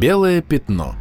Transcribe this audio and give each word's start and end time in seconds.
Белое 0.00 0.40
пятно 0.40 0.94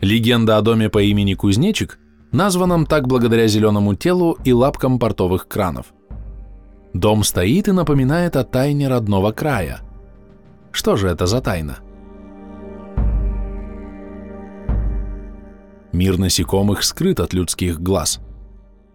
Легенда 0.00 0.56
о 0.56 0.62
доме 0.62 0.88
по 0.88 1.02
имени 1.02 1.34
Кузнечик, 1.34 1.98
названном 2.30 2.86
так 2.86 3.08
благодаря 3.08 3.48
зеленому 3.48 3.96
телу 3.96 4.38
и 4.44 4.52
лапкам 4.52 5.00
портовых 5.00 5.48
кранов. 5.48 5.86
Дом 6.94 7.24
стоит 7.24 7.66
и 7.66 7.72
напоминает 7.72 8.36
о 8.36 8.44
тайне 8.44 8.86
родного 8.86 9.32
края. 9.32 9.80
Что 10.70 10.94
же 10.94 11.08
это 11.08 11.26
за 11.26 11.40
тайна? 11.40 11.78
Мир 15.90 16.18
насекомых 16.18 16.84
скрыт 16.84 17.18
от 17.18 17.32
людских 17.32 17.80
глаз. 17.80 18.20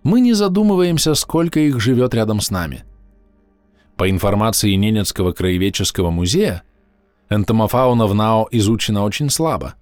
Мы 0.04 0.22
не 0.22 0.32
задумываемся, 0.32 1.13
сколько 1.13 1.59
их 1.59 1.82
живет 1.82 2.13
рядом 2.13 2.40
с 2.40 2.52
нами. 2.52 2.86
По 3.98 4.09
информации 4.09 4.73
Ненецкого 4.73 5.31
краеведческого 5.31 6.12
музея, 6.12 6.63
энтомофауна 7.30 8.08
в 8.08 8.13
НАО 8.13 8.49
изучена 8.52 9.03
очень 9.03 9.30
слабо. 9.30 9.76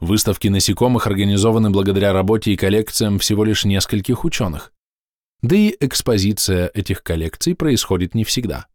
Выставки 0.00 0.48
насекомых 0.48 1.06
организованы 1.06 1.70
благодаря 1.70 2.14
работе 2.14 2.52
и 2.52 2.56
коллекциям 2.56 3.18
всего 3.18 3.44
лишь 3.44 3.66
нескольких 3.66 4.24
ученых. 4.24 4.72
Да 5.42 5.54
и 5.54 5.76
экспозиция 5.78 6.70
этих 6.72 7.02
коллекций 7.02 7.54
происходит 7.54 8.14
не 8.14 8.24
всегда. 8.24 8.66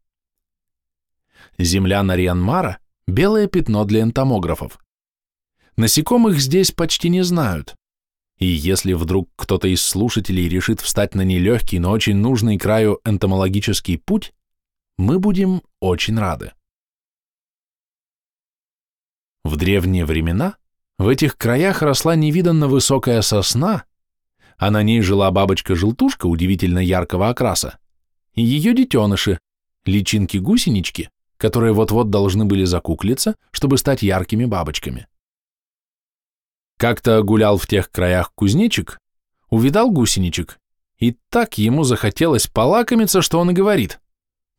Земля 1.58 2.04
Нарьянмара– 2.04 2.78
белое 3.08 3.48
пятно 3.48 3.84
для 3.86 4.02
энтомографов. 4.02 4.80
Насекомых 5.78 6.40
здесь 6.40 6.72
почти 6.72 7.10
не 7.10 7.24
знают. 7.24 7.76
И 8.38 8.46
если 8.46 8.94
вдруг 8.94 9.30
кто-то 9.36 9.68
из 9.68 9.82
слушателей 9.82 10.50
решит 10.50 10.82
встать 10.82 11.16
на 11.16 11.22
нелегкий, 11.22 11.80
но 11.80 11.92
очень 11.92 12.18
нужный 12.18 12.58
краю 12.58 13.00
энтомологический 13.06 13.98
путь, 13.98 14.34
мы 14.98 15.20
будем 15.20 15.62
очень 15.80 16.20
рады. 16.20 16.52
В 19.44 19.58
древние 19.58 20.06
времена 20.06 20.58
в 20.98 21.08
этих 21.08 21.38
краях 21.38 21.82
росла 21.82 22.16
невиданно 22.16 22.68
высокая 22.68 23.22
сосна, 23.22 23.84
а 24.58 24.72
на 24.72 24.84
ней 24.84 25.02
жила 25.02 25.30
бабочка-желтушка 25.32 26.26
удивительно 26.26 26.80
яркого 26.80 27.30
окраса, 27.30 27.78
и 28.34 28.42
ее 28.42 28.74
детеныши, 28.74 29.40
личинки-гусенички, 29.86 31.10
которые 31.38 31.74
вот-вот 31.74 32.10
должны 32.10 32.46
были 32.46 32.64
закуклиться, 32.64 33.36
чтобы 33.52 33.78
стать 33.78 34.02
яркими 34.02 34.46
бабочками. 34.46 35.08
Как-то 36.78 37.22
гулял 37.24 37.58
в 37.58 37.68
тех 37.68 37.90
краях 37.90 38.32
кузнечик, 38.36 39.00
увидал 39.50 39.92
гусеничек, 39.92 40.60
и 41.00 41.16
так 41.30 41.58
ему 41.58 41.84
захотелось 41.84 42.48
полакомиться, 42.48 43.22
что 43.22 43.40
он 43.40 43.52
и 43.52 43.54
говорит, 43.54 44.00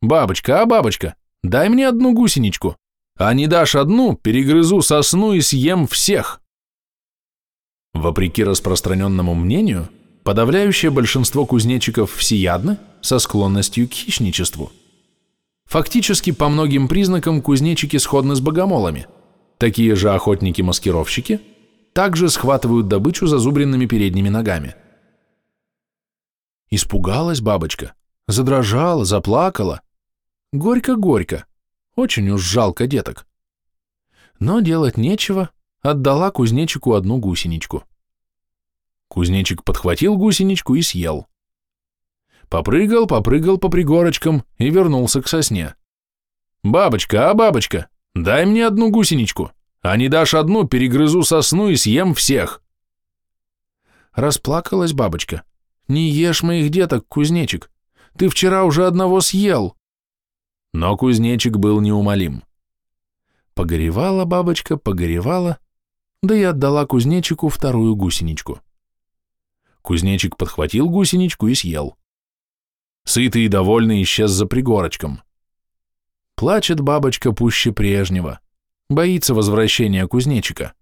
«Бабочка, 0.01 0.61
а 0.61 0.65
бабочка, 0.65 1.15
дай 1.43 1.69
мне 1.69 1.87
одну 1.87 2.13
гусеничку, 2.13 2.75
а 3.17 3.33
не 3.33 3.47
дашь 3.47 3.75
одну, 3.75 4.15
перегрызу 4.15 4.81
сосну 4.81 5.33
и 5.33 5.41
съем 5.41 5.87
всех». 5.87 6.41
Вопреки 7.93 8.43
распространенному 8.43 9.33
мнению, 9.33 9.89
подавляющее 10.23 10.91
большинство 10.91 11.45
кузнечиков 11.45 12.13
всеядны 12.13 12.77
со 13.01 13.17
склонностью 13.17 13.87
к 13.87 13.93
хищничеству. 13.93 14.71
Фактически 15.65 16.31
по 16.31 16.47
многим 16.49 16.87
признакам 16.87 17.41
кузнечики 17.41 17.97
сходны 17.97 18.35
с 18.35 18.39
богомолами. 18.39 19.07
Такие 19.57 19.95
же 19.95 20.11
охотники-маскировщики 20.13 21.41
также 21.97 22.29
схватывают 22.29 22.87
добычу 22.87 23.25
зазубренными 23.25 23.87
передними 23.87 24.29
ногами. 24.29 24.75
Испугалась 26.69 27.41
бабочка, 27.41 27.95
задрожала, 28.27 29.03
заплакала. 29.03 29.81
Горько-горько, 30.51 31.47
очень 31.95 32.29
уж 32.29 32.41
жалко 32.41 32.85
деток. 32.85 33.25
Но 34.37 34.59
делать 34.59 34.95
нечего, 34.97 35.49
отдала 35.81 36.29
кузнечику 36.29 36.93
одну 36.93 37.17
гусеничку. 37.17 37.83
Кузнечик 39.07 39.63
подхватил 39.63 40.17
гусеничку 40.17 40.75
и 40.75 40.83
съел. 40.83 41.25
Попрыгал, 42.47 43.07
попрыгал 43.07 43.57
по 43.57 43.69
пригорочкам 43.69 44.43
и 44.59 44.69
вернулся 44.69 45.23
к 45.23 45.27
сосне. 45.27 45.73
«Бабочка, 46.61 47.31
а 47.31 47.33
бабочка, 47.33 47.89
дай 48.13 48.45
мне 48.45 48.67
одну 48.67 48.91
гусеничку, 48.91 49.51
а 49.81 49.97
не 49.97 50.09
дашь 50.09 50.33
одну, 50.33 50.67
перегрызу 50.67 51.23
сосну 51.23 51.69
и 51.69 51.75
съем 51.75 52.13
всех». 52.13 52.61
Расплакалась 54.13 54.93
бабочка. 54.93 55.43
«Не 55.87 56.09
ешь 56.09 56.43
моих 56.43 56.69
деток, 56.69 57.07
кузнечик, 57.07 57.71
ты 58.17 58.29
вчера 58.29 58.63
уже 58.63 58.85
одного 58.85 59.21
съел». 59.21 59.77
Но 60.73 60.97
кузнечик 60.97 61.57
был 61.57 61.79
неумолим. 61.81 62.43
Погоревала 63.53 64.25
бабочка, 64.25 64.77
погоревала, 64.77 65.59
да 66.21 66.35
и 66.35 66.43
отдала 66.43 66.85
кузнечику 66.85 67.49
вторую 67.49 67.95
гусеничку. 67.95 68.59
Кузнечик 69.81 70.35
подхватил 70.35 70.89
гусеничку 70.89 71.47
и 71.47 71.55
съел. 71.55 71.95
Сытый 73.05 73.45
и 73.45 73.47
довольный 73.47 74.01
исчез 74.03 74.31
за 74.31 74.45
пригорочком. 74.45 75.21
Плачет 76.35 76.81
бабочка 76.81 77.31
пуще 77.31 77.71
прежнего, 77.71 78.39
боится 78.89 79.33
возвращения 79.33 80.07
кузнечика. 80.07 80.73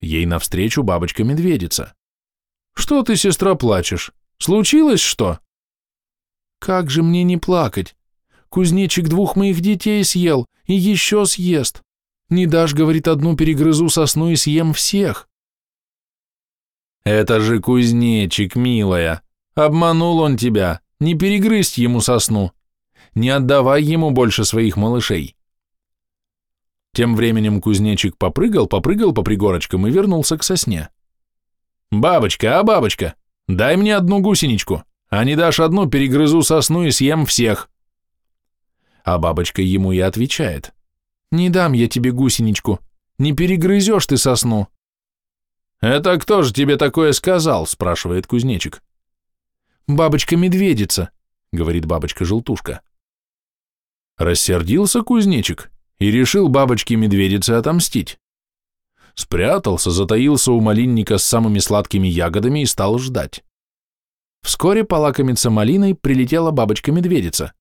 Ей 0.00 0.26
навстречу 0.26 0.82
бабочка-медведица. 0.82 1.94
«Что 2.74 3.02
ты, 3.02 3.16
сестра, 3.16 3.54
плачешь? 3.54 4.12
Случилось 4.38 5.00
что?» 5.00 5.40
«Как 6.60 6.90
же 6.90 7.02
мне 7.02 7.24
не 7.24 7.36
плакать? 7.36 7.96
Кузнечик 8.48 9.08
двух 9.08 9.36
моих 9.36 9.60
детей 9.60 10.02
съел 10.04 10.46
и 10.66 10.74
еще 10.74 11.26
съест. 11.26 11.82
Не 12.30 12.46
дашь, 12.46 12.74
говорит, 12.74 13.08
одну 13.08 13.36
перегрызу 13.36 13.88
сосну 13.88 14.30
и 14.30 14.36
съем 14.36 14.72
всех. 14.72 15.28
Это 17.04 17.40
же 17.40 17.58
кузнечик, 17.58 18.54
милая. 18.54 19.22
Обманул 19.54 20.20
он 20.20 20.36
тебя. 20.36 20.80
Не 21.00 21.14
перегрызть 21.14 21.78
ему 21.78 22.02
сосну. 22.02 22.52
Не 23.14 23.30
отдавай 23.30 23.82
ему 23.82 24.10
больше 24.10 24.44
своих 24.44 24.76
малышей. 24.76 25.34
Тем 26.98 27.14
временем 27.14 27.60
кузнечик 27.60 28.18
попрыгал, 28.18 28.66
попрыгал 28.66 29.14
по 29.14 29.22
пригорочкам 29.22 29.86
и 29.86 29.90
вернулся 29.92 30.36
к 30.36 30.42
сосне. 30.42 30.88
«Бабочка, 31.92 32.58
а 32.58 32.64
бабочка, 32.64 33.14
дай 33.46 33.76
мне 33.76 33.94
одну 33.94 34.18
гусеничку, 34.18 34.82
а 35.08 35.22
не 35.22 35.36
дашь 35.36 35.60
одну, 35.60 35.88
перегрызу 35.88 36.42
сосну 36.42 36.82
и 36.82 36.90
съем 36.90 37.24
всех». 37.24 37.70
А 39.04 39.16
бабочка 39.18 39.62
ему 39.62 39.92
и 39.92 40.00
отвечает. 40.00 40.74
Не 41.30 41.50
дам 41.50 41.72
я 41.72 41.86
тебе 41.86 42.10
гусеничку, 42.10 42.80
не 43.16 43.32
перегрызешь 43.32 44.06
ты 44.08 44.16
сосну. 44.16 44.66
Это 45.80 46.18
кто 46.18 46.42
же 46.42 46.52
тебе 46.52 46.76
такое 46.76 47.12
сказал, 47.12 47.68
спрашивает 47.68 48.26
кузнечик. 48.26 48.82
Бабочка-медведица, 49.86 51.10
говорит 51.52 51.86
бабочка-желтушка. 51.86 52.80
Рассердился 54.16 55.02
кузнечик 55.02 55.70
и 55.98 56.10
решил 56.10 56.48
бабочке-медведице 56.48 57.50
отомстить. 57.52 58.18
Спрятался, 59.14 59.90
затаился 59.90 60.52
у 60.52 60.60
малинника 60.60 61.18
с 61.18 61.24
самыми 61.24 61.58
сладкими 61.58 62.06
ягодами 62.06 62.60
и 62.60 62.66
стал 62.66 62.98
ждать. 62.98 63.44
Вскоре 64.42 64.84
полакомиться 64.84 65.50
малиной 65.50 65.94
прилетела 65.94 66.52
бабочка-медведица. 66.52 67.52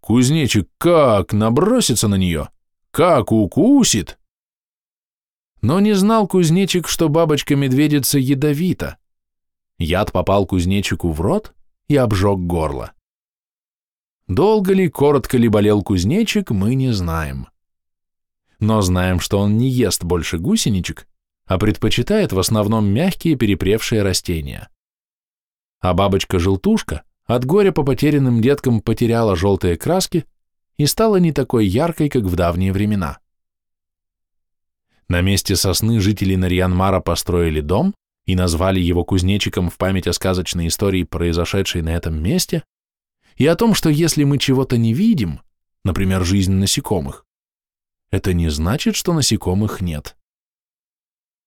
Кузнечик 0.00 0.68
как 0.78 1.32
набросится 1.32 2.08
на 2.08 2.16
нее, 2.16 2.48
как 2.90 3.32
укусит! 3.32 4.18
Но 5.60 5.78
не 5.78 5.92
знал 5.92 6.26
кузнечик, 6.26 6.88
что 6.88 7.08
бабочка-медведица 7.08 8.18
ядовита. 8.18 8.98
Яд 9.78 10.10
попал 10.10 10.46
кузнечику 10.46 11.10
в 11.10 11.20
рот 11.20 11.54
и 11.86 11.96
обжег 11.96 12.38
горло. 12.38 12.92
Долго 14.34 14.72
ли, 14.72 14.88
коротко 14.88 15.36
ли 15.36 15.46
болел 15.46 15.82
кузнечик, 15.82 16.50
мы 16.50 16.74
не 16.74 16.90
знаем. 16.92 17.48
Но 18.60 18.80
знаем, 18.80 19.20
что 19.20 19.38
он 19.38 19.58
не 19.58 19.68
ест 19.68 20.04
больше 20.04 20.38
гусеничек, 20.38 21.06
а 21.44 21.58
предпочитает 21.58 22.32
в 22.32 22.38
основном 22.38 22.86
мягкие 22.86 23.36
перепревшие 23.36 24.00
растения. 24.00 24.70
А 25.80 25.92
бабочка-желтушка 25.92 27.02
от 27.26 27.44
горя 27.44 27.72
по 27.72 27.82
потерянным 27.82 28.40
деткам 28.40 28.80
потеряла 28.80 29.36
желтые 29.36 29.76
краски 29.76 30.24
и 30.78 30.86
стала 30.86 31.16
не 31.16 31.32
такой 31.32 31.66
яркой, 31.66 32.08
как 32.08 32.22
в 32.22 32.34
давние 32.34 32.72
времена. 32.72 33.18
На 35.08 35.20
месте 35.20 35.56
сосны 35.56 36.00
жители 36.00 36.36
Нарьянмара 36.36 37.00
построили 37.00 37.60
дом 37.60 37.94
и 38.24 38.34
назвали 38.34 38.80
его 38.80 39.04
кузнечиком 39.04 39.68
в 39.68 39.76
память 39.76 40.06
о 40.06 40.14
сказочной 40.14 40.68
истории, 40.68 41.02
произошедшей 41.02 41.82
на 41.82 41.90
этом 41.90 42.22
месте, 42.22 42.62
и 43.42 43.46
о 43.46 43.56
том, 43.56 43.74
что 43.74 43.90
если 43.90 44.22
мы 44.22 44.38
чего-то 44.38 44.76
не 44.76 44.94
видим, 44.94 45.40
например, 45.82 46.24
жизнь 46.24 46.52
насекомых, 46.52 47.26
это 48.12 48.34
не 48.34 48.48
значит, 48.50 48.94
что 48.94 49.12
насекомых 49.12 49.80
нет. 49.80 50.16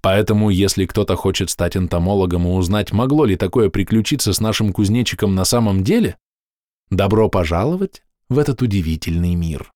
Поэтому, 0.02 0.50
если 0.50 0.88
кто-то 0.88 1.16
хочет 1.16 1.50
стать 1.50 1.78
энтомологом 1.78 2.48
и 2.48 2.52
узнать, 2.52 2.92
могло 2.92 3.24
ли 3.24 3.38
такое 3.38 3.70
приключиться 3.70 4.34
с 4.34 4.42
нашим 4.42 4.74
кузнечиком 4.74 5.36
на 5.36 5.46
самом 5.46 5.86
деле, 5.86 6.18
добро 6.90 7.30
пожаловать 7.30 8.04
в 8.28 8.40
этот 8.40 8.62
удивительный 8.62 9.36
мир. 9.36 9.72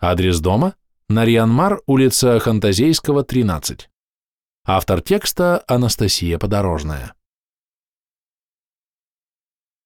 Адрес 0.00 0.40
дома– 0.40 0.74
Нарьянмар, 1.08 1.82
улица 1.86 2.40
Хантазейского, 2.40 3.22
13. 3.22 3.88
Автор 4.64 5.02
текста– 5.02 5.62
Анастасия 5.68 6.36
Подорожная. 6.36 7.14